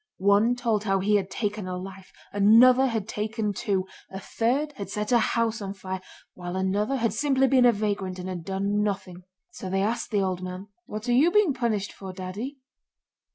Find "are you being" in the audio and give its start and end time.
11.07-11.53